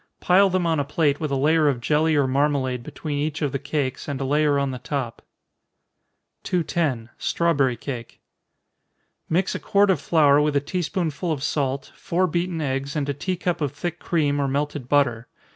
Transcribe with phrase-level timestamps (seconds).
[0.19, 3.51] Pile them on a plate with a layer of jelly or marmalade between each of
[3.51, 5.21] the cakes, and a layer on the top.
[6.41, 7.11] 210.
[7.19, 8.19] Strawberry Cake.
[9.29, 13.07] Mix a quart of flour with a tea spoonful of salt, four beaten eggs, and
[13.09, 15.27] a tea cup of thick cream, or melted butter.